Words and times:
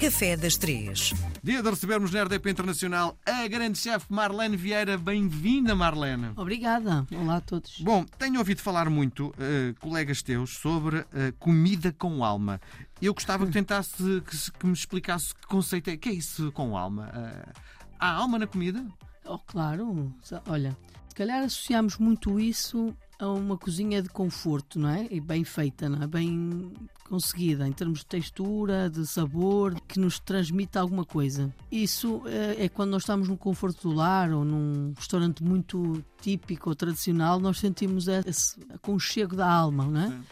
Café 0.00 0.34
das 0.34 0.56
Três. 0.56 1.12
Dia 1.42 1.62
de 1.62 1.68
recebermos 1.68 2.10
na 2.10 2.22
RDP 2.22 2.50
Internacional 2.50 3.18
a 3.26 3.46
grande 3.46 3.76
chefe 3.76 4.06
Marlene 4.08 4.56
Vieira. 4.56 4.96
Bem-vinda, 4.96 5.74
Marlene. 5.74 6.30
Obrigada. 6.36 7.06
Olá 7.14 7.36
a 7.36 7.40
todos. 7.42 7.82
Bom, 7.82 8.06
tenho 8.16 8.38
ouvido 8.38 8.62
falar 8.62 8.88
muito, 8.88 9.28
uh, 9.28 9.78
colegas 9.78 10.22
teus, 10.22 10.56
sobre 10.56 11.00
uh, 11.00 11.04
comida 11.38 11.92
com 11.92 12.24
alma. 12.24 12.58
Eu 13.02 13.12
gostava 13.12 13.44
que 13.44 13.52
tentasse 13.52 14.22
que, 14.22 14.52
que, 14.58 14.66
me 14.66 14.72
explicasse 14.72 15.34
que 15.34 15.46
conceito 15.46 15.90
é. 15.90 15.98
que 15.98 16.08
é 16.08 16.12
isso 16.12 16.50
com 16.52 16.78
alma? 16.78 17.10
Uh, 17.14 17.52
há 17.98 18.10
alma 18.10 18.38
na 18.38 18.46
comida? 18.46 18.82
Oh, 19.26 19.38
claro. 19.38 20.10
Olha, 20.46 20.74
se 21.10 21.14
calhar 21.14 21.44
associamos 21.44 21.98
muito 21.98 22.40
isso 22.40 22.96
a 23.20 23.28
uma 23.28 23.56
cozinha 23.56 24.02
de 24.02 24.08
conforto, 24.08 24.78
não 24.78 24.88
é? 24.88 25.06
E 25.10 25.20
bem 25.20 25.44
feita, 25.44 25.88
não 25.88 26.02
é? 26.02 26.06
Bem 26.06 26.72
conseguida 27.08 27.68
em 27.68 27.72
termos 27.72 27.98
de 28.00 28.06
textura, 28.06 28.88
de 28.88 29.06
sabor, 29.06 29.78
que 29.86 30.00
nos 30.00 30.18
transmite 30.18 30.78
alguma 30.78 31.04
coisa. 31.04 31.52
Isso 31.70 32.22
é, 32.26 32.64
é 32.64 32.68
quando 32.68 32.90
nós 32.90 33.02
estamos 33.02 33.28
no 33.28 33.36
conforto 33.36 33.88
do 33.88 33.94
lar 33.94 34.32
ou 34.32 34.44
num 34.44 34.94
restaurante 34.96 35.42
muito 35.42 36.02
típico 36.20 36.70
ou 36.70 36.74
tradicional, 36.74 37.38
nós 37.38 37.58
sentimos 37.58 38.08
esse 38.08 38.56
aconchego 38.72 39.36
da 39.36 39.50
alma, 39.50 39.84
não 39.84 40.00
é? 40.00 40.08
Sim. 40.08 40.22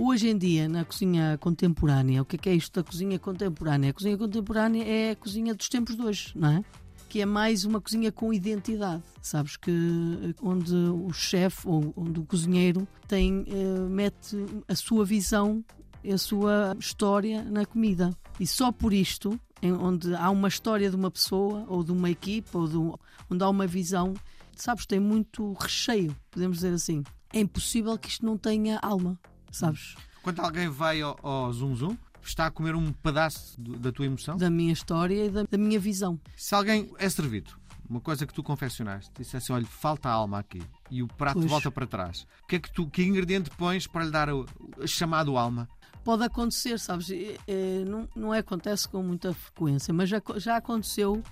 Hoje 0.00 0.28
em 0.28 0.38
dia, 0.38 0.68
na 0.68 0.84
cozinha 0.84 1.36
contemporânea, 1.38 2.22
o 2.22 2.24
que 2.24 2.36
é, 2.36 2.38
que 2.38 2.48
é 2.48 2.54
isto 2.54 2.72
da 2.74 2.84
cozinha 2.84 3.18
contemporânea? 3.18 3.90
A 3.90 3.92
cozinha 3.92 4.16
contemporânea 4.16 4.84
é 4.84 5.10
a 5.10 5.16
cozinha 5.16 5.52
dos 5.52 5.68
tempos 5.68 5.96
de 5.96 6.02
hoje, 6.02 6.32
não 6.36 6.50
é? 6.50 6.64
Que 7.08 7.20
é 7.20 7.26
mais 7.26 7.64
uma 7.64 7.80
cozinha 7.80 8.12
com 8.12 8.32
identidade. 8.32 9.02
Sabes 9.22 9.56
que 9.56 9.72
onde 10.42 10.74
o 10.74 11.12
chefe 11.12 11.66
ou 11.66 11.92
onde 11.96 12.20
o 12.20 12.24
cozinheiro 12.24 12.86
tem 13.06 13.42
uh, 13.42 13.88
mete 13.88 14.36
a 14.68 14.74
sua 14.74 15.04
visão, 15.04 15.64
a 16.04 16.18
sua 16.18 16.76
história 16.78 17.42
na 17.44 17.64
comida. 17.64 18.16
E 18.38 18.46
só 18.46 18.70
por 18.70 18.92
isto, 18.92 19.40
onde 19.80 20.14
há 20.14 20.30
uma 20.30 20.48
história 20.48 20.90
de 20.90 20.96
uma 20.96 21.10
pessoa 21.10 21.64
ou 21.68 21.82
de 21.82 21.92
uma 21.92 22.10
equipa 22.10 22.58
ou 22.58 22.68
um, 22.68 22.94
onde 23.30 23.42
há 23.42 23.48
uma 23.48 23.66
visão, 23.66 24.14
sabes, 24.54 24.86
tem 24.86 25.00
muito 25.00 25.54
recheio, 25.54 26.14
podemos 26.30 26.58
dizer 26.58 26.74
assim. 26.74 27.02
É 27.32 27.40
impossível 27.40 27.98
que 27.98 28.08
isto 28.08 28.24
não 28.24 28.36
tenha 28.38 28.78
alma, 28.80 29.18
sabes? 29.50 29.94
Quando 30.22 30.40
alguém 30.40 30.68
vai 30.68 31.00
ao, 31.00 31.18
ao 31.22 31.52
Zoom 31.52 31.74
Zoom, 31.74 31.96
está 32.22 32.46
a 32.46 32.50
comer 32.50 32.74
um 32.74 32.92
pedaço 32.92 33.60
da 33.60 33.92
tua 33.92 34.06
emoção? 34.06 34.36
Da 34.36 34.50
minha 34.50 34.72
história 34.72 35.26
e 35.26 35.30
da, 35.30 35.42
da 35.44 35.58
minha 35.58 35.78
visão. 35.78 36.18
Se 36.36 36.54
alguém 36.54 36.90
é 36.98 37.08
servido, 37.08 37.58
uma 37.88 38.00
coisa 38.00 38.26
que 38.26 38.34
tu 38.34 38.42
confeccionaste, 38.42 39.10
disse 39.18 39.36
assim: 39.36 39.52
olha, 39.52 39.64
falta 39.66 40.08
alma 40.08 40.38
aqui 40.38 40.62
e 40.90 41.02
o 41.02 41.08
prato 41.08 41.38
pois. 41.38 41.50
volta 41.50 41.70
para 41.70 41.86
trás. 41.86 42.26
O 42.42 42.46
que 42.46 42.56
é 42.56 42.58
que 42.58 42.72
tu, 42.72 42.86
que 42.88 43.02
ingrediente 43.02 43.50
pões 43.50 43.86
para 43.86 44.04
lhe 44.04 44.10
dar 44.10 44.28
o, 44.28 44.46
o 44.76 44.86
chamado 44.86 45.36
alma? 45.36 45.68
Pode 46.04 46.22
acontecer, 46.24 46.78
sabes? 46.78 47.10
É, 47.10 47.84
não, 47.84 48.08
não 48.14 48.34
é, 48.34 48.38
acontece 48.38 48.88
com 48.88 49.02
muita 49.02 49.32
frequência, 49.32 49.92
mas 49.92 50.08
já, 50.08 50.22
já 50.36 50.56
aconteceu 50.56 51.22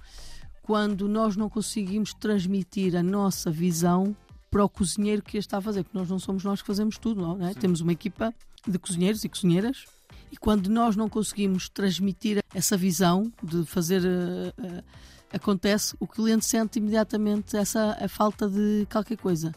quando 0.62 1.08
nós 1.08 1.36
não 1.36 1.48
conseguimos 1.48 2.12
transmitir 2.12 2.96
a 2.96 3.02
nossa 3.02 3.50
visão 3.50 4.16
para 4.50 4.64
o 4.64 4.68
cozinheiro 4.68 5.22
que 5.22 5.36
a 5.36 5.40
está 5.40 5.58
a 5.58 5.60
fazer, 5.60 5.84
porque 5.84 5.96
nós 5.96 6.08
não 6.08 6.18
somos 6.18 6.42
nós 6.42 6.60
que 6.60 6.66
fazemos 6.66 6.98
tudo, 6.98 7.20
não 7.20 7.46
é? 7.46 7.54
Temos 7.54 7.80
uma 7.80 7.92
equipa 7.92 8.34
de 8.66 8.78
cozinheiros 8.78 9.22
e 9.24 9.28
cozinheiras 9.28 9.84
e 10.30 10.36
quando 10.36 10.68
nós 10.68 10.96
não 10.96 11.08
conseguimos 11.08 11.68
transmitir 11.68 12.42
essa 12.54 12.76
visão 12.76 13.32
de 13.42 13.64
fazer. 13.64 14.02
Uh, 14.02 14.78
uh, 14.78 14.84
acontece, 15.32 15.94
o 16.00 16.06
cliente 16.06 16.44
sente 16.44 16.78
imediatamente 16.78 17.56
essa 17.56 17.96
a 18.00 18.08
falta 18.08 18.48
de 18.48 18.86
qualquer 18.90 19.16
coisa. 19.16 19.52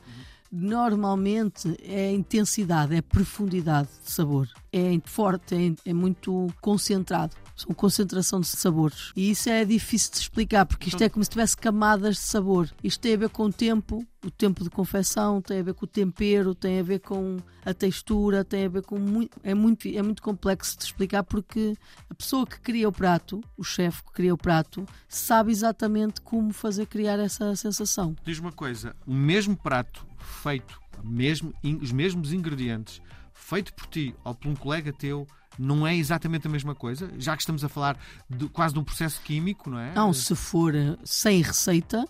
Normalmente 0.51 1.77
é 1.83 2.11
intensidade, 2.11 2.95
é 2.95 3.01
profundidade 3.01 3.87
de 4.03 4.11
sabor, 4.11 4.49
é 4.73 4.99
forte, 5.05 5.53
é, 5.85 5.89
é 5.91 5.93
muito 5.93 6.47
concentrado 6.59 7.35
são 7.59 7.75
concentração 7.75 8.39
de 8.39 8.47
sabores. 8.47 9.11
E 9.15 9.29
isso 9.29 9.49
é 9.49 9.65
difícil 9.65 10.11
de 10.11 10.19
explicar, 10.19 10.65
porque 10.65 10.89
isto 10.89 11.03
é 11.03 11.09
como 11.09 11.23
se 11.23 11.29
tivesse 11.29 11.57
camadas 11.57 12.15
de 12.15 12.21
sabor. 12.21 12.69
Isto 12.83 13.01
tem 13.01 13.13
a 13.13 13.17
ver 13.17 13.29
com 13.29 13.45
o 13.45 13.53
tempo, 13.53 14.05
o 14.25 14.31
tempo 14.31 14.63
de 14.63 14.69
confecção, 14.69 15.41
tem 15.41 15.59
a 15.59 15.63
ver 15.63 15.73
com 15.73 15.85
o 15.85 15.87
tempero, 15.87 16.55
tem 16.55 16.79
a 16.79 16.83
ver 16.83 16.99
com 16.99 17.37
a 17.65 17.73
textura, 17.73 18.43
tem 18.43 18.65
a 18.65 18.69
ver 18.69 18.81
com 18.83 18.97
muito, 18.97 19.37
é 19.43 19.53
muito 19.53 19.87
é 19.87 20.01
muito 20.01 20.21
complexo 20.21 20.77
de 20.77 20.85
explicar 20.85 21.23
porque 21.23 21.75
a 22.09 22.13
pessoa 22.13 22.45
que 22.45 22.59
cria 22.59 22.87
o 22.87 22.91
prato, 22.91 23.41
o 23.57 23.63
chefe 23.63 24.03
que 24.03 24.11
cria 24.13 24.33
o 24.33 24.37
prato, 24.37 24.85
sabe 25.07 25.51
exatamente 25.51 26.21
como 26.21 26.53
fazer 26.53 26.85
criar 26.85 27.19
essa 27.19 27.55
sensação. 27.55 28.15
Diz 28.23 28.39
uma 28.39 28.51
coisa, 28.51 28.95
o 29.05 29.13
mesmo 29.13 29.55
prato 29.55 30.05
feito, 30.17 30.79
mesmo, 31.03 31.53
os 31.81 31.91
mesmos 31.91 32.33
ingredientes, 32.33 33.01
feito 33.33 33.73
por 33.73 33.87
ti 33.87 34.15
ou 34.23 34.33
por 34.35 34.49
um 34.49 34.55
colega 34.55 34.93
teu, 34.93 35.27
não 35.59 35.85
é 35.85 35.95
exatamente 35.95 36.47
a 36.47 36.49
mesma 36.49 36.73
coisa, 36.73 37.11
já 37.17 37.35
que 37.35 37.41
estamos 37.41 37.63
a 37.65 37.69
falar 37.69 37.99
de, 38.29 38.47
quase 38.47 38.73
de 38.73 38.79
um 38.79 38.83
processo 38.83 39.21
químico, 39.21 39.69
não 39.69 39.77
é? 39.77 39.93
Não, 39.93 40.13
se 40.13 40.33
for 40.33 40.73
eh, 40.73 40.97
sem 41.03 41.41
receita, 41.41 42.07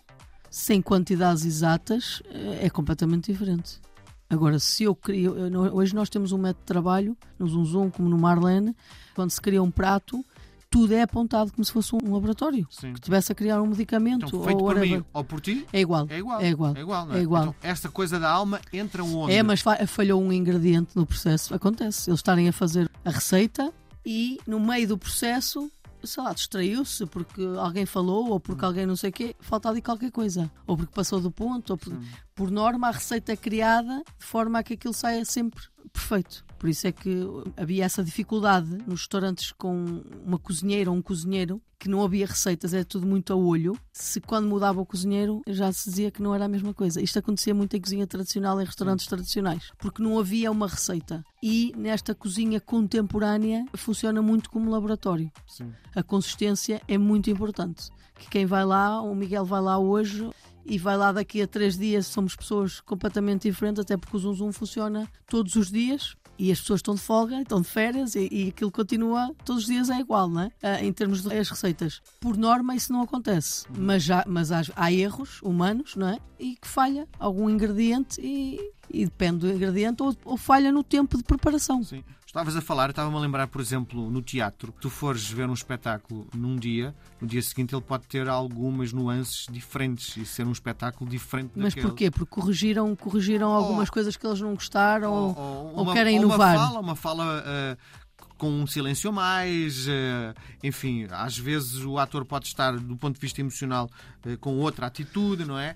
sem 0.52 0.82
quantidades 0.82 1.44
exatas, 1.44 2.22
eh, 2.30 2.66
é 2.66 2.70
completamente 2.70 3.32
diferente. 3.32 3.82
Agora, 4.30 4.60
se 4.60 4.84
eu 4.84 4.94
crio. 4.94 5.34
Hoje 5.74 5.96
nós 5.96 6.08
temos 6.08 6.32
um 6.32 6.38
método 6.38 6.60
de 6.60 6.66
trabalho, 6.68 7.18
no 7.40 7.48
Zoom 7.48 7.66
Zoom, 7.66 7.90
como 7.90 8.08
no 8.08 8.18
Marlene, 8.20 8.76
quando 9.16 9.32
se 9.32 9.42
cria 9.42 9.64
um 9.64 9.72
prato, 9.72 10.24
tudo 10.70 10.94
é 10.94 11.02
apontado 11.02 11.52
como 11.52 11.66
se 11.66 11.72
fosse 11.72 11.96
um 11.96 12.14
laboratório 12.14 12.68
Sim. 12.70 12.94
que 12.94 13.00
estivesse 13.00 13.32
a 13.32 13.36
criar 13.36 13.62
um 13.62 13.68
medicamento 13.68 14.28
então, 14.28 14.44
feito 14.44 14.60
ou 14.60 14.66
por 14.66 14.80
mim 14.80 15.04
ou 15.12 15.24
por 15.24 15.42
ti 15.42 15.66
é 15.74 15.82
igual 15.82 16.06
é 16.10 16.20
igual 16.20 16.42
é 16.42 16.50
igual 16.50 16.76
é 16.76 16.80
igual, 16.80 17.12
é? 17.12 17.18
é 17.18 17.22
igual. 17.22 17.44
Então, 17.44 17.56
esta 17.64 17.90
coisa 17.90 18.20
da 18.20 18.30
alma 18.30 18.62
entra 18.72 19.04
onde 19.04 19.34
é 19.34 19.42
mas 19.42 19.64
falhou 19.88 20.22
um 20.22 20.32
ingrediente 20.32 20.92
no 20.96 21.06
processo 21.06 21.54
acontece 21.54 22.10
eles 22.10 22.20
estarem 22.20 22.48
a 22.48 22.54
fazer 22.54 22.89
a 23.04 23.12
receita 23.12 23.74
e 24.06 24.40
no 24.48 24.60
meio 24.60 24.88
do 24.88 24.98
processo 24.98 25.72
sei 26.04 26.24
lá, 26.24 26.34
distraiu-se 26.34 27.06
porque 27.06 27.42
alguém 27.58 27.86
falou 27.86 28.30
ou 28.30 28.40
porque 28.40 28.64
alguém 28.64 28.86
não 28.86 28.96
sei 28.96 29.10
o 29.10 29.14
quê, 29.14 29.36
falta 29.40 29.70
ali 29.70 29.82
qualquer 29.82 30.12
coisa. 30.12 30.50
Ou 30.66 30.78
porque 30.78 30.94
passou 30.94 31.20
do 31.20 31.30
ponto, 31.30 31.72
ou 31.72 31.78
por, 31.78 31.94
por 32.34 32.52
norma 32.52 32.88
a 32.88 32.92
receita 32.92 33.34
é 33.34 33.36
criada 33.36 34.02
de 34.18 34.26
forma 34.26 34.60
a 34.60 34.64
que 34.64 34.76
aquilo 34.76 34.94
saia 34.94 35.26
sempre 35.26 35.62
perfeito. 35.90 36.46
Por 36.58 36.70
isso 36.70 36.88
é 36.88 36.92
que 36.92 37.22
havia 37.56 37.86
essa 37.86 38.04
dificuldade 38.04 38.70
nos 38.86 39.02
restaurantes 39.02 39.52
com 39.52 40.04
uma 40.26 40.38
cozinheira 40.38 40.92
ou 40.92 40.98
um 40.98 41.02
cozinheiro 41.02 41.62
que 41.80 41.88
não 41.88 42.04
havia 42.04 42.28
receitas, 42.28 42.74
era 42.74 42.84
tudo 42.84 43.08
muito 43.08 43.32
a 43.32 43.36
olho. 43.38 43.80
Se 43.94 44.20
quando 44.20 44.50
mudava 44.50 44.82
o 44.82 44.86
cozinheiro 44.86 45.42
já 45.48 45.72
se 45.72 45.90
dizia 45.90 46.12
que 46.12 46.22
não 46.22 46.36
era 46.36 46.44
a 46.44 46.50
mesma 46.50 46.74
coisa. 46.74 47.02
Isto 47.02 47.20
acontecia 47.20 47.56
muito 47.56 47.78
em 47.78 47.80
cozinha 47.80 48.06
tradicional, 48.06 48.60
em 48.60 48.66
restaurantes 48.66 49.08
tradicionais, 49.08 49.72
porque 49.78 50.04
não 50.04 50.20
havia 50.20 50.52
uma 50.52 50.68
receita. 50.68 51.24
E 51.42 51.74
nesta 51.78 52.14
cozinha 52.14 52.60
contemporânea 52.60 53.66
funciona 53.76 54.22
muito 54.22 54.50
como 54.50 54.70
laboratório. 54.70 55.32
Sim. 55.48 55.72
A 55.96 56.04
consistência 56.04 56.82
é 56.86 56.98
muito 56.98 57.30
importante. 57.30 57.90
Que 58.16 58.30
quem 58.30 58.46
vai 58.46 58.66
lá, 58.66 59.02
o 59.02 59.16
Miguel 59.16 59.46
vai 59.46 59.62
lá 59.62 59.80
hoje, 59.80 60.30
e 60.66 60.78
vai 60.78 60.98
lá 60.98 61.12
daqui 61.12 61.42
a 61.42 61.48
três 61.48 61.78
dias, 61.78 62.08
somos 62.08 62.36
pessoas 62.36 62.80
completamente 62.82 63.50
diferentes, 63.50 63.80
até 63.80 63.98
porque 63.98 64.16
o 64.16 64.20
Zoom 64.20 64.34
Zoom 64.34 64.52
funciona 64.52 65.08
todos 65.28 65.56
os 65.56 65.72
dias 65.72 66.16
e 66.38 66.52
as 66.52 66.60
pessoas 66.62 66.80
estão 66.80 66.96
de 66.96 67.02
folga, 67.02 67.42
estão 67.42 67.62
de 67.62 67.68
férias 67.68 68.16
e, 68.16 68.30
e 68.32 68.48
aquilo 68.50 68.72
continua 68.72 69.36
todos 69.44 69.64
os 69.64 69.68
dias 69.68 69.90
é 69.90 70.00
igual, 70.00 70.30
não 70.30 70.44
é? 70.44 70.52
Ah, 70.64 70.84
em 70.84 70.94
termos 70.94 71.22
de 71.22 71.38
as 71.38 71.50
receitas. 71.50 72.02
Por 72.20 72.38
norma, 72.38 72.76
isso 72.76 72.94
não 72.94 73.02
acontece, 73.02 73.66
mas, 73.78 74.04
já, 74.04 74.24
mas 74.26 74.52
há, 74.52 74.62
há 74.76 74.92
erros 74.92 75.42
humanos, 75.42 75.96
não 75.98 76.08
é? 76.08 76.18
E 76.40 76.56
que 76.56 76.68
falha 76.68 77.08
algum 77.20 77.50
ingrediente 77.50 78.22
e, 78.22 78.72
e 78.90 79.04
depende 79.04 79.40
do 79.40 79.52
ingrediente 79.52 80.02
ou, 80.02 80.16
ou 80.24 80.38
falha 80.38 80.72
no 80.72 80.84
tempo 80.84 81.18
de 81.18 81.24
preparação. 81.24 81.84
Sim. 81.84 82.04
Estavas 82.30 82.56
a 82.56 82.62
falar, 82.62 82.92
estava-me 82.92 83.18
a 83.18 83.20
lembrar, 83.20 83.48
por 83.48 83.60
exemplo, 83.60 84.12
no 84.12 84.22
teatro, 84.22 84.72
tu 84.80 84.88
fores 84.88 85.32
ver 85.32 85.50
um 85.50 85.54
espetáculo 85.54 86.28
num 86.32 86.58
dia, 86.58 86.94
no 87.20 87.28
dia 87.28 87.42
seguinte 87.42 87.74
ele 87.74 87.82
pode 87.82 88.06
ter 88.06 88.30
algumas 88.30 88.94
nuances 88.94 89.48
diferentes 89.50 90.16
e 90.16 90.24
ser 90.28 90.46
um 90.46 90.52
espetáculo 90.52 91.10
diferente 91.10 91.54
Mas 91.56 91.74
daquele. 91.74 91.88
porquê? 91.88 92.12
Porque 92.12 92.30
corrigiram, 92.30 92.96
corrigiram 92.96 93.52
algumas 93.52 93.90
coisas 93.90 94.16
que 94.16 94.28
eles 94.28 94.40
não 94.42 94.54
gostaram 94.54 95.12
ou, 95.12 95.36
ou, 95.36 95.76
ou, 95.76 95.88
ou 95.88 95.92
querem 95.92 96.18
inovar? 96.18 96.56
Uma 96.56 96.68
fala, 96.68 96.80
uma 96.80 96.96
fala 96.96 97.40
uh, 97.40 98.26
com 98.38 98.52
um 98.52 98.68
silêncio 98.68 99.10
a 99.10 99.12
mais, 99.12 99.88
uh, 99.88 100.36
enfim, 100.64 101.08
às 101.10 101.36
vezes 101.36 101.84
o 101.84 101.98
ator 101.98 102.24
pode 102.26 102.46
estar, 102.46 102.78
do 102.78 102.96
ponto 102.96 103.16
de 103.16 103.22
vista 103.22 103.42
emocional, 103.42 103.90
uh, 104.24 104.38
com 104.38 104.56
outra 104.60 104.86
atitude, 104.86 105.46
não 105.46 105.58
é? 105.58 105.76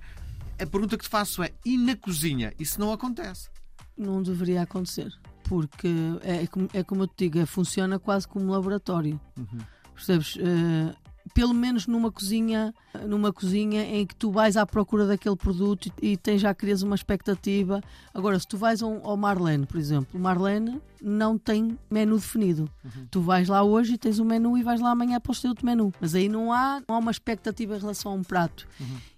A 0.62 0.68
pergunta 0.68 1.00
que 1.00 1.04
te 1.04 1.10
faço 1.10 1.42
é: 1.42 1.52
e 1.66 1.80
na 1.80 1.96
cozinha 1.96 2.54
isso 2.60 2.80
não 2.80 2.94
acontece? 2.94 3.50
Não 3.98 4.22
deveria 4.22 4.62
acontecer 4.62 5.12
porque 5.44 5.88
é, 6.22 6.44
é, 6.44 6.80
é 6.80 6.84
como 6.84 7.04
eu 7.04 7.08
te 7.08 7.26
digo, 7.26 7.40
é, 7.40 7.46
funciona 7.46 8.00
quase 8.00 8.28
como 8.28 8.52
laboratório. 8.52 9.20
Uhum. 9.38 9.60
Percebes? 9.94 10.36
Uh, 10.36 10.96
pelo 11.34 11.54
menos 11.54 11.88
numa 11.88 12.12
cozinha, 12.12 12.74
numa 13.08 13.32
cozinha 13.32 13.84
em 13.84 14.06
que 14.06 14.16
tu 14.16 14.32
vais 14.32 14.58
à 14.58 14.66
procura 14.66 15.08
daquele 15.08 15.36
produto 15.36 15.92
e, 16.02 16.12
e 16.12 16.18
tens 16.18 16.42
já 16.42 16.54
crias 16.54 16.82
uma 16.82 16.96
expectativa. 16.96 17.82
Agora, 18.14 18.40
se 18.40 18.48
tu 18.48 18.58
vais 18.58 18.82
ao, 18.82 19.06
ao 19.06 19.18
Marlene, 19.18 19.66
por 19.66 19.78
exemplo, 19.78 20.20
Marlene 20.20 20.82
não 21.04 21.38
tem 21.38 21.78
menu 21.92 22.16
definido. 22.16 22.70
Tu 23.12 23.22
vais 23.22 23.50
lá 23.50 23.62
hoje 23.62 23.96
e 23.96 23.98
tens 23.98 24.20
um 24.20 24.26
menu 24.26 24.58
e 24.58 24.64
vais 24.64 24.80
lá 24.80 24.92
amanhã 24.92 25.20
para 25.20 25.34
o 25.34 25.36
teu 25.36 25.50
outro 25.50 25.66
menu. 25.66 25.94
Mas 26.00 26.16
aí 26.16 26.30
não 26.30 26.52
há, 26.52 26.82
não 26.88 26.96
há 26.96 26.98
uma 26.98 27.12
expectativa 27.12 27.76
em 27.76 27.80
relação 27.80 28.14
a 28.14 28.16
um 28.16 28.24
prato. 28.24 28.68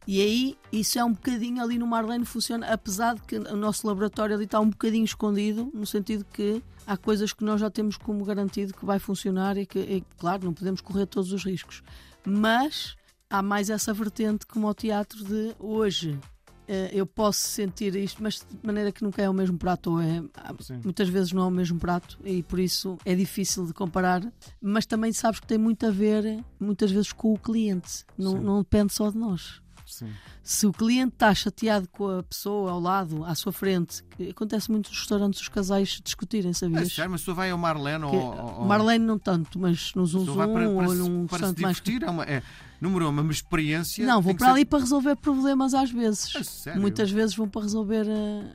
E 0.07 0.19
aí 0.19 0.57
isso 0.71 0.97
é 0.97 1.03
um 1.03 1.13
bocadinho 1.13 1.61
ali 1.61 1.77
no 1.77 1.85
Marlene 1.85 2.25
funciona, 2.25 2.67
apesar 2.71 3.15
de 3.15 3.21
que 3.21 3.37
o 3.37 3.55
nosso 3.55 3.85
laboratório 3.87 4.35
ali 4.35 4.45
está 4.45 4.59
um 4.59 4.69
bocadinho 4.69 5.05
escondido, 5.05 5.69
no 5.73 5.85
sentido 5.85 6.25
que 6.33 6.61
há 6.87 6.97
coisas 6.97 7.33
que 7.33 7.43
nós 7.43 7.61
já 7.61 7.69
temos 7.69 7.97
como 7.97 8.23
garantido 8.25 8.73
que 8.73 8.85
vai 8.85 8.99
funcionar 8.99 9.57
e 9.57 9.65
que, 9.65 9.79
e, 9.79 10.03
claro, 10.17 10.45
não 10.45 10.53
podemos 10.53 10.81
correr 10.81 11.05
todos 11.05 11.31
os 11.31 11.43
riscos. 11.43 11.83
Mas 12.25 12.95
há 13.29 13.41
mais 13.41 13.69
essa 13.69 13.93
vertente 13.93 14.45
como 14.45 14.67
ao 14.67 14.73
teatro 14.73 15.23
de 15.23 15.55
hoje. 15.59 16.19
Eh, 16.67 16.89
Eu 16.93 17.05
posso 17.05 17.39
sentir 17.47 17.95
isto, 17.95 18.21
mas 18.21 18.35
de 18.35 18.65
maneira 18.65 18.91
que 18.91 19.03
nunca 19.03 19.21
é 19.21 19.29
o 19.29 19.33
mesmo 19.33 19.57
prato, 19.57 19.91
ou 19.91 20.01
é, 20.01 20.23
Sim. 20.59 20.79
muitas 20.83 21.07
vezes 21.09 21.31
não 21.31 21.43
é 21.43 21.45
o 21.45 21.51
mesmo 21.51 21.79
prato 21.79 22.17
e 22.23 22.43
por 22.43 22.59
isso 22.59 22.97
é 23.05 23.15
difícil 23.15 23.65
de 23.65 23.73
comparar. 23.73 24.21
Mas 24.61 24.85
também 24.85 25.11
sabes 25.13 25.39
que 25.39 25.47
tem 25.47 25.57
muito 25.57 25.85
a 25.85 25.91
ver, 25.91 26.43
muitas 26.59 26.91
vezes, 26.91 27.11
com 27.11 27.33
o 27.33 27.37
cliente, 27.37 28.05
não, 28.17 28.33
não 28.41 28.59
depende 28.59 28.93
só 28.93 29.09
de 29.09 29.17
nós. 29.17 29.61
Sim. 29.85 30.09
Se 30.43 30.65
o 30.67 30.71
cliente 30.73 31.13
está 31.13 31.33
chateado 31.33 31.87
com 31.89 32.07
a 32.19 32.23
pessoa 32.23 32.71
ao 32.71 32.79
lado, 32.79 33.23
à 33.23 33.35
sua 33.35 33.51
frente, 33.51 34.03
que 34.17 34.29
acontece 34.29 34.69
muito 34.71 34.89
nos 34.89 34.97
restaurantes 34.99 35.39
os 35.41 35.47
casais 35.47 36.01
discutirem, 36.03 36.51
É 36.51 36.53
sabias? 36.53 36.91
sério, 36.93 37.11
mas 37.11 37.21
pessoa 37.21 37.35
vai 37.35 37.51
ao 37.51 37.57
Marlene 37.57 37.99
Que- 38.09 38.15
ou, 38.15 38.59
ou, 38.59 38.65
Marlene 38.65 39.05
não 39.05 39.19
tanto, 39.19 39.59
mas 39.59 39.93
no 39.95 40.05
Zum 40.05 40.23
a 40.23 40.25
pessoa 40.25 40.25
Zum 40.25 40.53
vai 40.53 40.63
para, 40.63 40.75
para, 40.75 40.87
ou 40.89 40.95
num 40.95 41.27
para 41.27 41.37
se 41.37 41.61
mais. 41.61 41.77
divertir. 41.77 42.03
É 42.03 42.09
uma, 42.09 42.23
é, 42.23 42.41
número 42.81 43.05
um, 43.05 43.09
uma 43.09 43.31
experiência. 43.31 44.05
Não, 44.05 44.21
vão 44.21 44.33
para 44.35 44.47
ser- 44.47 44.51
ali 44.53 44.65
para 44.65 44.79
resolver 44.79 45.15
problemas 45.17 45.73
às 45.73 45.91
vezes. 45.91 46.35
A 46.35 46.43
sério? 46.43 46.81
Muitas 46.81 47.11
vezes 47.11 47.35
vão 47.35 47.47
para 47.47 47.61
resolver, 47.61 48.07
eh, 48.07 48.51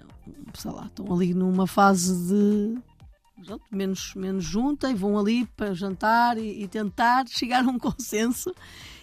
sei 0.55 0.71
lá, 0.71 0.87
estão 0.87 1.13
ali 1.13 1.33
numa 1.33 1.67
fase 1.67 2.15
de 2.29 2.79
menos, 3.71 4.13
menos 4.15 4.45
junta 4.45 4.91
e 4.91 4.95
vão 4.95 5.19
ali 5.19 5.47
para 5.57 5.73
jantar 5.75 6.37
e, 6.37 6.63
e 6.63 6.69
tentar 6.69 7.27
chegar 7.29 7.65
a 7.65 7.69
um 7.69 7.79
consenso. 7.79 8.53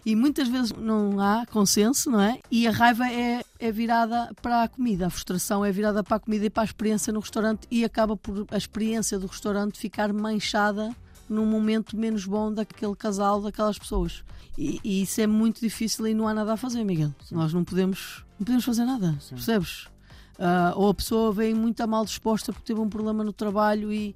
E 0.08 0.16
muitas 0.16 0.48
vezes 0.48 0.72
não 0.72 1.20
há 1.20 1.46
consenso, 1.48 2.10
não 2.10 2.22
é? 2.22 2.40
E 2.50 2.66
a 2.66 2.72
raiva 2.72 3.12
é, 3.12 3.44
é 3.60 3.72
virada 3.74 4.34
para 4.42 4.64
a 4.64 4.68
comida, 4.70 5.08
a 5.08 5.10
frustração 5.10 5.66
é 5.66 5.70
virada 5.70 6.02
para 6.02 6.16
a 6.16 6.20
comida 6.22 6.46
e 6.46 6.50
para 6.50 6.64
a 6.64 6.66
experiência 6.66 7.12
no 7.12 7.20
restaurante 7.20 7.68
e 7.70 7.84
acaba 7.84 8.16
por 8.16 8.48
a 8.50 8.56
experiência 8.56 9.20
do 9.20 9.28
restaurante 9.28 9.78
ficar 9.78 10.14
manchada 10.14 10.96
num 11.28 11.46
momento 11.46 11.98
menos 11.98 12.26
bom 12.26 12.54
daquele 12.54 12.96
casal, 12.96 13.42
daquelas 13.42 13.78
pessoas. 13.78 14.24
E, 14.58 14.80
e 14.82 15.02
isso 15.02 15.20
é 15.20 15.28
muito 15.28 15.60
difícil 15.60 16.08
e 16.08 16.14
não 16.14 16.26
há 16.26 16.34
nada 16.34 16.54
a 16.54 16.58
fazer, 16.58 16.86
Miguel. 16.86 17.14
Nós 17.30 17.52
não 17.52 17.66
podemos, 17.66 18.24
não 18.40 18.46
podemos 18.46 18.64
fazer 18.64 18.86
nada, 18.86 19.14
Sim. 19.20 19.36
percebes? 19.36 19.90
Ah, 20.40 20.72
ou 20.78 20.88
a 20.88 20.94
pessoa 20.94 21.34
vem 21.34 21.54
muito 21.54 21.86
mal 21.86 22.06
disposta 22.06 22.54
porque 22.54 22.68
teve 22.68 22.80
um 22.80 22.88
problema 22.88 23.26
no 23.26 23.34
trabalho 23.34 23.92
e 23.92 24.16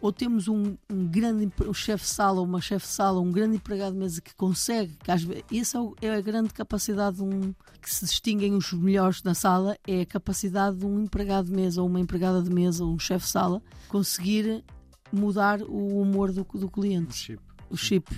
ou 0.00 0.12
temos 0.12 0.48
um, 0.48 0.76
um 0.90 1.06
grande 1.06 1.50
um 1.66 1.74
chefe 1.74 2.04
de 2.04 2.10
sala 2.10 2.40
ou 2.40 2.46
uma 2.46 2.60
chefe 2.60 2.86
de 2.86 2.92
sala, 2.92 3.20
um 3.20 3.30
grande 3.30 3.56
empregado 3.56 3.92
de 3.92 3.98
mesa 3.98 4.20
que 4.20 4.34
consegue, 4.34 4.96
que 5.02 5.10
às 5.10 5.22
vezes, 5.22 5.44
essa 5.52 5.78
é, 5.78 5.80
o- 5.80 5.94
é 6.00 6.10
a 6.14 6.20
grande 6.20 6.48
capacidade 6.54 7.16
de 7.16 7.22
um, 7.22 7.52
que 7.82 7.92
se 7.92 8.04
distinguem 8.06 8.54
os 8.54 8.72
melhores 8.72 9.22
na 9.22 9.34
sala, 9.34 9.76
é 9.86 10.00
a 10.02 10.06
capacidade 10.06 10.78
de 10.78 10.86
um 10.86 11.00
empregado 11.00 11.46
de 11.46 11.52
mesa 11.52 11.82
ou 11.82 11.88
uma 11.88 12.00
empregada 12.00 12.42
de 12.42 12.50
mesa 12.50 12.84
ou 12.84 12.94
um 12.94 12.98
chefe 12.98 13.26
de 13.26 13.30
sala 13.32 13.62
conseguir 13.88 14.64
mudar 15.12 15.60
o 15.62 16.00
humor 16.00 16.32
do, 16.32 16.44
do 16.54 16.68
cliente 16.70 17.14
chip. 17.16 17.42
o 17.68 17.76
chip. 17.76 18.08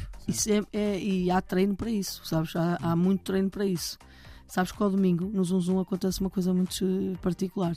É, 0.73 0.79
é- 0.79 1.01
e 1.03 1.31
há 1.31 1.41
treino 1.41 1.75
para 1.75 1.91
isso, 1.91 2.25
sabes? 2.25 2.55
Há, 2.55 2.79
há 2.81 2.95
muito 2.95 3.23
treino 3.25 3.51
para 3.51 3.67
isso. 3.67 3.99
Sabes 4.47 4.71
que 4.71 4.83
ao 4.83 4.91
domingo, 4.91 5.31
no 5.33 5.43
Zum 5.43 5.61
Zum, 5.61 5.81
acontece 5.81 6.21
uma 6.21 6.29
coisa 6.31 6.53
muito 6.53 6.75
particular. 7.23 7.75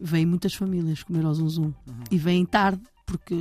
Vêm 0.00 0.26
muitas 0.26 0.54
famílias 0.54 1.02
comer 1.04 1.24
ao 1.24 1.32
Zum 1.34 1.48
Zum. 1.48 1.72
E 2.10 2.18
vêm 2.18 2.44
tarde, 2.44 2.82
porque 3.10 3.34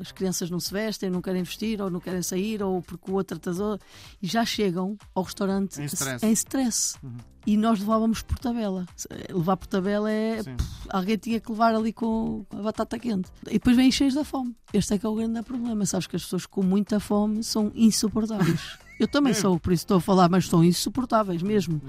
as 0.00 0.10
crianças 0.10 0.50
não 0.50 0.58
se 0.58 0.72
vestem, 0.72 1.08
não 1.08 1.22
querem 1.22 1.44
vestir, 1.44 1.80
ou 1.80 1.88
não 1.88 2.00
querem 2.00 2.22
sair, 2.22 2.60
ou 2.60 2.82
porque 2.82 3.08
o 3.08 3.14
outro 3.14 3.36
atrasou. 3.36 3.78
E 4.20 4.26
já 4.26 4.44
chegam 4.44 4.98
ao 5.14 5.22
restaurante 5.22 5.80
Em 5.80 5.84
stress. 5.84 6.26
em 6.26 6.32
stress. 6.32 6.96
Uhum. 7.00 7.16
E 7.46 7.56
nós 7.56 7.78
levávamos 7.78 8.20
por 8.20 8.36
tabela. 8.40 8.84
Levar 9.30 9.56
por 9.56 9.68
tabela 9.68 10.10
é 10.10 10.42
Sim. 10.42 10.56
alguém 10.90 11.16
tinha 11.16 11.38
que 11.38 11.52
levar 11.52 11.72
ali 11.72 11.92
com 11.92 12.44
a 12.50 12.62
batata 12.62 12.98
quente. 12.98 13.30
E 13.46 13.52
depois 13.52 13.76
vêm 13.76 13.92
cheios 13.92 14.14
da 14.14 14.24
fome. 14.24 14.56
Este 14.72 14.94
é 14.94 14.98
que 14.98 15.06
é 15.06 15.08
o 15.08 15.14
grande 15.14 15.40
problema. 15.42 15.86
Sabes 15.86 16.08
que 16.08 16.16
as 16.16 16.22
pessoas 16.24 16.44
com 16.44 16.62
muita 16.62 16.98
fome 16.98 17.44
são 17.44 17.70
insuportáveis. 17.76 18.76
Eu 18.98 19.06
também 19.06 19.34
sou, 19.34 19.58
por 19.58 19.72
isso 19.72 19.84
estou 19.84 19.96
a 19.98 20.00
falar, 20.00 20.28
mas 20.28 20.48
são 20.48 20.62
insuportáveis 20.64 21.42
mesmo. 21.42 21.80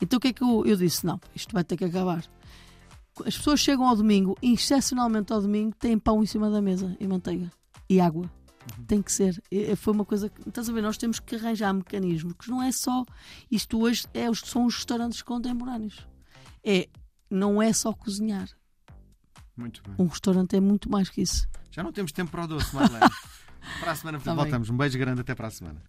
Então 0.00 0.16
o 0.16 0.20
que 0.20 0.28
é 0.28 0.32
que 0.32 0.42
eu, 0.42 0.64
eu 0.66 0.76
disse? 0.76 1.06
Não, 1.06 1.18
isto 1.34 1.52
vai 1.54 1.64
ter 1.64 1.76
que 1.76 1.84
acabar. 1.84 2.22
As 3.26 3.36
pessoas 3.36 3.60
chegam 3.60 3.86
ao 3.86 3.96
domingo, 3.96 4.36
e 4.42 4.52
excepcionalmente 4.54 5.32
ao 5.32 5.40
domingo, 5.40 5.74
têm 5.78 5.98
pão 5.98 6.22
em 6.22 6.26
cima 6.26 6.50
da 6.50 6.60
mesa 6.60 6.96
e 7.00 7.06
manteiga 7.06 7.50
e 7.88 8.00
água. 8.00 8.30
Tem 8.86 9.00
que 9.02 9.10
ser. 9.10 9.42
Foi 9.76 9.92
uma 9.94 10.04
coisa 10.04 10.28
que. 10.28 10.48
Estás 10.48 10.68
a 10.68 10.72
ver? 10.72 10.82
Nós 10.82 10.96
temos 10.96 11.18
que 11.18 11.34
arranjar 11.34 11.72
mecanismos, 11.72 12.34
que 12.38 12.50
não 12.50 12.62
é 12.62 12.70
só. 12.70 13.04
Isto 13.50 13.80
hoje 13.80 14.06
é, 14.14 14.32
são 14.34 14.66
os 14.66 14.76
restaurantes 14.76 15.22
contemporâneos. 15.22 16.06
É, 16.62 16.88
não 17.30 17.60
é 17.60 17.72
só 17.72 17.92
cozinhar. 17.92 18.48
Muito 19.56 19.82
bem. 19.82 19.94
Um 19.98 20.06
restaurante 20.06 20.54
é 20.56 20.60
muito 20.60 20.90
mais 20.90 21.08
que 21.08 21.22
isso. 21.22 21.48
Já 21.70 21.82
não 21.82 21.92
temos 21.92 22.12
tempo 22.12 22.30
para 22.30 22.44
o 22.44 22.46
doce, 22.46 22.74
Marlene. 22.74 23.06
para 23.80 23.92
a 23.92 23.96
semana 23.96 24.20
Tá 24.20 24.34
bem. 24.34 24.42
voltamos. 24.44 24.70
Um 24.70 24.76
beijo 24.76 24.98
grande, 24.98 25.20
até 25.22 25.34
para 25.34 25.48
a 25.48 25.50
semana. 25.50 25.82